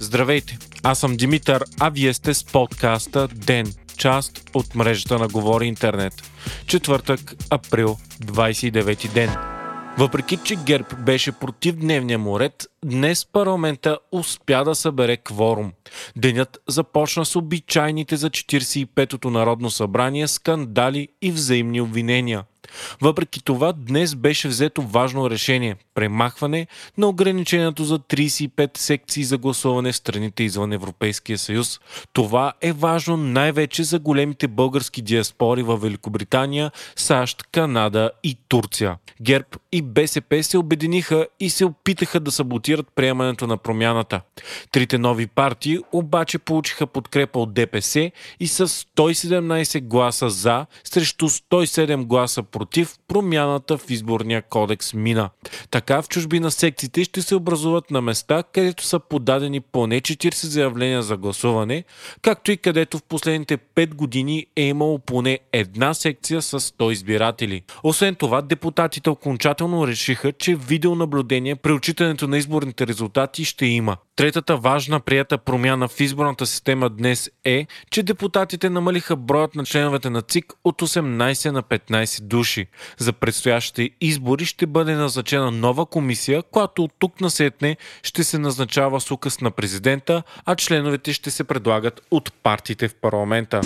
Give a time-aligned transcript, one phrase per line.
[0.00, 3.66] Здравейте, аз съм Димитър, а вие сте с подкаста ДЕН,
[3.96, 6.14] част от мрежата на Говори Интернет.
[6.66, 9.30] Четвъртък, април, 29 ден.
[9.98, 15.72] Въпреки, че ГЕРБ беше против дневния му ред, днес парламента успя да събере кворум.
[16.16, 22.44] Денят започна с обичайните за 45-то Народно събрание скандали и взаимни обвинения–
[23.00, 26.66] въпреки това, днес беше взето важно решение– премахване
[26.98, 31.80] на ограничението за 35 секции за гласуване в страните извън Европейския съюз.
[32.12, 38.96] Това е важно най-вече за големите български диаспори в Великобритания, САЩ, Канада и Турция.
[39.20, 44.20] ГЕРБ и БСП се обединиха и се опитаха да саботират приемането на промяната.
[44.72, 48.10] Трите нови партии обаче получиха подкрепа от ДПС
[48.40, 55.30] и с 117 гласа за срещу 107 гласа против промяната в изборния кодекс мина.
[55.70, 61.02] Така в чужбина секциите ще се образуват на места, където са подадени поне 40 заявления
[61.02, 61.84] за гласуване,
[62.22, 67.62] както и където в последните 5 години е имало поне една секция с 100 избиратели.
[67.82, 73.96] Освен това, депутатите окончателно решиха, че видеонаблюдение при отчитането на изборните резултати ще има.
[74.16, 80.10] Третата важна прията промяна в изборната система днес е, че депутатите намалиха броят на членовете
[80.10, 82.66] на ЦИК от 18 на 15 души.
[82.98, 89.00] За предстоящите избори ще бъде назначена нова комисия, която от тук насетне ще се назначава
[89.00, 93.60] с указ на президента, а членовете ще се предлагат от партиите в парламента.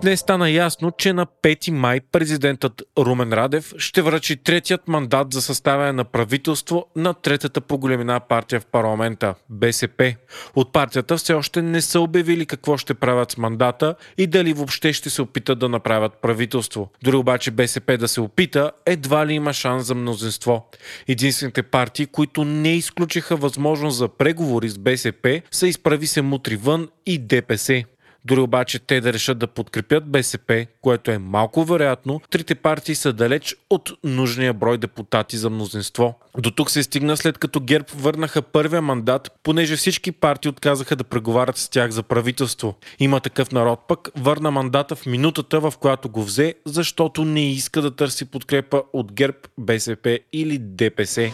[0.00, 5.42] Днес стана ясно, че на 5 май президентът Румен Радев ще връчи третият мандат за
[5.42, 10.14] съставяне на правителство на третата по големина партия в парламента– БСП.
[10.54, 14.92] От партията все още не са обявили какво ще правят с мандата и дали въобще
[14.92, 16.90] ще се опитат да направят правителство.
[17.02, 20.66] Дори обаче БСП да се опита, едва ли има шанс за мнозинство.
[21.08, 26.88] Единствените партии, които не изключиха възможност за преговори с БСП, са изправи се мутри вън
[27.06, 27.84] и ДПС.
[28.24, 33.12] Дори обаче те да решат да подкрепят БСП, което е малко вероятно, трите партии са
[33.12, 36.18] далеч от нужния брой депутати за мнозинство.
[36.38, 41.04] До тук се стигна след като ГЕРБ върнаха първия мандат, понеже всички партии отказаха да
[41.04, 42.74] преговарят с тях за правителство.
[42.98, 47.82] Има такъв народ пък върна мандата в минутата, в която го взе, защото не иска
[47.82, 51.32] да търси подкрепа от ГЕРБ, БСП или ДПС.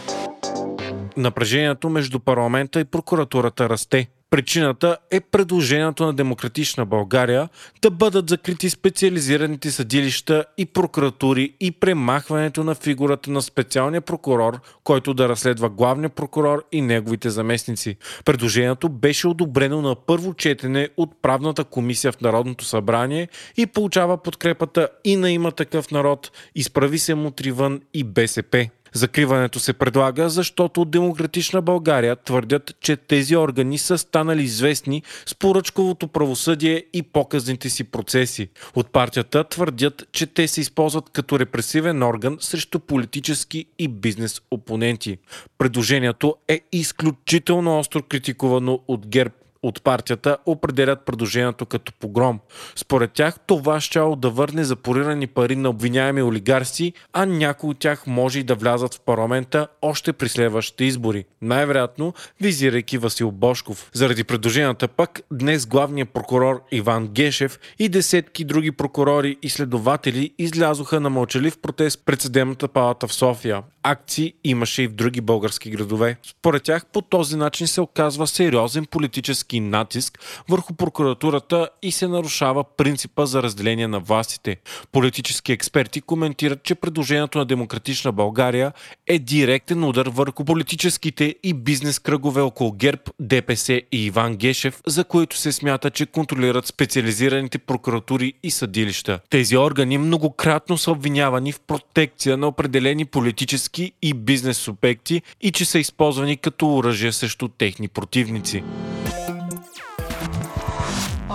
[1.17, 4.07] Напрежението между парламента и прокуратурата расте.
[4.29, 7.49] Причината е предложението на Демократична България
[7.81, 15.13] да бъдат закрити специализираните съдилища и прокуратури и премахването на фигурата на специалния прокурор, който
[15.13, 17.97] да разследва главния прокурор и неговите заместници.
[18.25, 23.27] Предложението беше одобрено на първо четене от правната комисия в Народното събрание
[23.57, 28.69] и получава подкрепата и на има такъв народ, изправи се мутривън и БСП.
[28.95, 35.35] Закриването се предлага, защото от Демократична България твърдят, че тези органи са станали известни с
[35.35, 38.49] поръчковото правосъдие и показните си процеси.
[38.75, 45.17] От партията твърдят, че те се използват като репресивен орган срещу политически и бизнес опоненти.
[45.57, 49.31] Предложението е изключително остро критикувано от ГЕРБ
[49.67, 52.39] от партията определят предложението като погром.
[52.75, 58.07] Според тях това щяло да върне запорирани пари на обвиняеми олигарси, а някои от тях
[58.07, 61.25] може и да влязат в парламента още при следващите избори.
[61.41, 63.89] Най-вероятно, визирайки Васил Бошков.
[63.93, 70.99] Заради предложенията пък, днес главният прокурор Иван Гешев и десетки други прокурори и следователи излязоха
[70.99, 73.63] на мълчалив протест пред съдебната палата в София.
[73.83, 76.17] Акции имаше и в други български градове.
[76.23, 82.07] Според тях по този начин се оказва сериозен политически политически натиск върху прокуратурата и се
[82.07, 84.57] нарушава принципа за разделение на властите.
[84.91, 88.73] Политически експерти коментират, че предложението на Демократична България
[89.07, 95.03] е директен удар върху политическите и бизнес кръгове около ГЕРБ, ДПС и Иван Гешев, за
[95.03, 99.19] които се смята, че контролират специализираните прокуратури и съдилища.
[99.29, 105.65] Тези органи многократно са обвинявани в протекция на определени политически и бизнес субекти и че
[105.65, 108.63] са използвани като оръжие срещу техни противници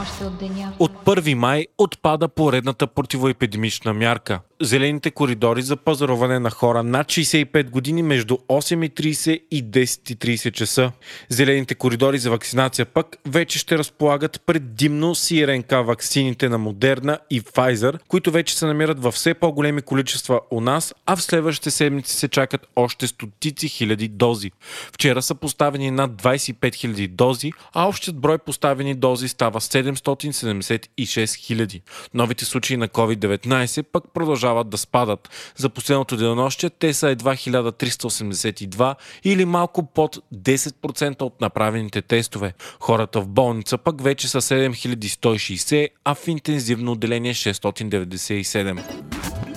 [0.01, 0.73] от деня.
[0.79, 7.71] От 1 май отпада поредната противоепидемична мярка зелените коридори за пазаруване на хора над 65
[7.71, 10.93] години между 8.30 и 10.30 часа.
[11.29, 17.43] Зелените коридори за вакцинация пък вече ще разполагат предимно си РНК вакцините на Модерна и
[17.43, 22.13] Pfizer, които вече се намират във все по-големи количества у нас, а в следващите седмици
[22.17, 24.51] се чакат още стотици хиляди дози.
[24.93, 31.81] Вчера са поставени над 25 000 дози, а общият брой поставени дози става 776 000.
[32.15, 35.29] Новите случаи на COVID-19 пък продължават продължават да спадат.
[35.57, 38.95] За последното денонощие те са едва 1382
[39.25, 42.55] или малко под 10% от направените тестове.
[42.81, 49.11] Хората в болница пък вече са 7160, а в интензивно отделение 697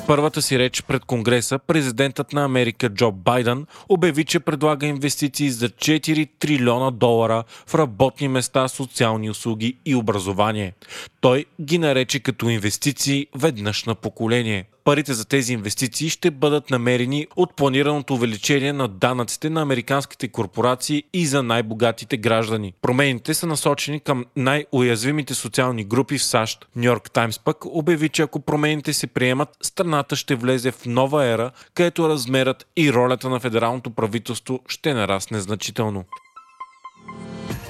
[0.08, 5.70] първата си реч пред Конгреса, президентът на Америка Джо Байден обяви, че предлага инвестиции за
[5.70, 10.74] 4 трилиона долара в работни места, социални услуги и образование.
[11.22, 17.28] Той ги нарече като инвестиции веднъж на поколение парите за тези инвестиции ще бъдат намерени
[17.36, 22.74] от планираното увеличение на данъците на американските корпорации и за най-богатите граждани.
[22.82, 26.68] Промените са насочени към най-уязвимите социални групи в САЩ.
[26.76, 31.26] Нью Йорк Таймс пък обяви, че ако промените се приемат, страната ще влезе в нова
[31.26, 36.04] ера, където размерът и ролята на федералното правителство ще нарасне значително.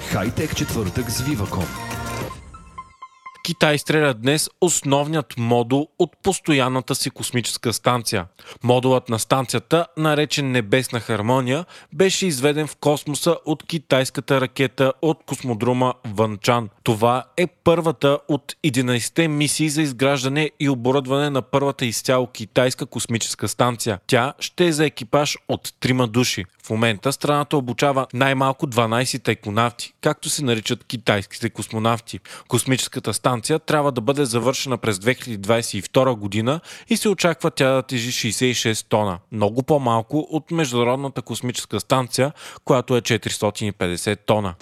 [0.08, 2.03] Хайтек четвъртък с Viva.com
[3.44, 8.26] Китай стреля днес основният модул от постоянната си космическа станция.
[8.62, 15.94] Модулът на станцията, наречен Небесна хармония, беше изведен в космоса от китайската ракета от космодрома
[16.04, 16.68] Ванчан.
[16.82, 23.48] Това е първата от 11 мисии за изграждане и оборудване на първата изцяло китайска космическа
[23.48, 23.98] станция.
[24.06, 26.44] Тя ще е за екипаж от трима души.
[26.62, 32.20] В момента страната обучава най-малко 12 тайконавти, както се наричат китайските космонавти.
[32.48, 38.32] Космическата станция трябва да бъде завършена през 2022 година и се очаква тя да тежи
[38.32, 39.18] 66 тона.
[39.32, 42.32] Много по-малко от Международната космическа станция,
[42.64, 44.54] която е 450 тона.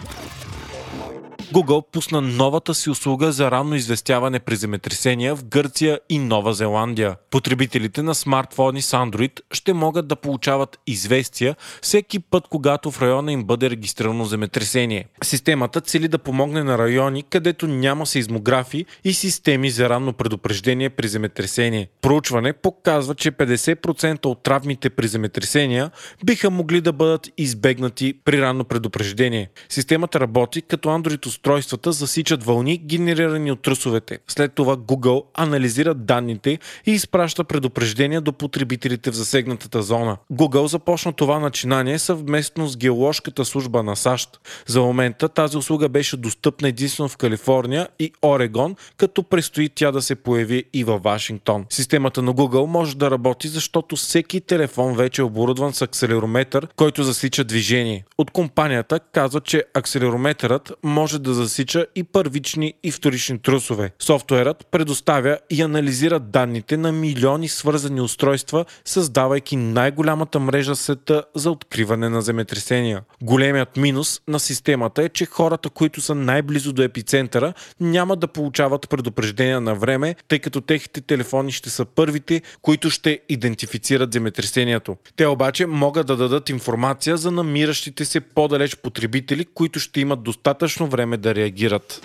[1.43, 7.17] Google пусна новата си услуга за ранно известяване при земетресения в Гърция и Нова Зеландия.
[7.31, 13.33] Потребителите на смартфони с Android ще могат да получават известия всеки път, когато в района
[13.33, 15.07] им бъде регистрирано земетресение.
[15.25, 21.09] Системата цели да помогне на райони, където няма сейзмографи и системи за ранно предупреждение при
[21.09, 21.89] земетресение.
[22.03, 25.91] Проучване показва, че 50% от травмите при земетресения
[26.25, 29.51] биха могли да бъдат избегнати при ранно предупреждение.
[29.69, 34.19] Системата работи като Android устройствата засичат вълни, генерирани от трусовете.
[34.29, 40.17] След това Google анализира данните и изпраща предупреждения до потребителите в засегнатата зона.
[40.33, 44.41] Google започна това начинание съвместно с геоложката служба на САЩ.
[44.67, 50.03] За момента тази услуга беше достъпна единствено в Калифорния и Орегон, като предстои тя да
[50.03, 51.65] се появи и във Вашингтон.
[51.71, 57.03] Системата на Google може да работи, защото всеки телефон вече е оборудван с акселерометър, който
[57.03, 58.05] засича движение.
[58.19, 63.91] От компанията казва, че акселерометърът може да засича и първични и вторични трусове.
[63.99, 72.09] Софтуерът предоставя и анализира данните на милиони свързани устройства, създавайки най-голямата мрежа света за откриване
[72.09, 73.03] на земетресения.
[73.23, 78.89] Големият минус на системата е, че хората, които са най-близо до епицентъра, няма да получават
[78.89, 84.97] предупреждения на време, тъй като техните телефони ще са първите, които ще идентифицират земетресението.
[85.17, 90.87] Те обаче могат да дадат информация за намиращите се по-далеч потребители, които ще имат достатъчно
[90.87, 92.01] време да реагират.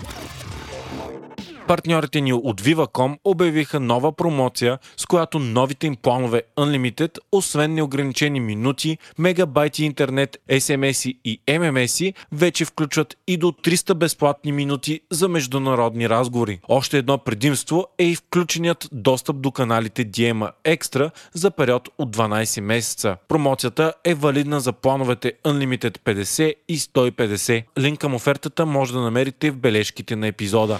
[1.68, 8.40] Партньорите ни от Viva.com обявиха нова промоция, с която новите им планове Unlimited, освен неограничени
[8.40, 16.10] минути, мегабайти интернет, SMS и MMS, вече включват и до 300 безплатни минути за международни
[16.10, 16.60] разговори.
[16.68, 22.62] Още едно предимство е и включеният достъп до каналите DMA Extra за период от 12
[22.62, 23.18] месеца.
[23.28, 27.64] Промоцията е валидна за плановете Unlimited 50 и 150.
[27.80, 30.80] Линк към офертата може да намерите в бележките на епизода.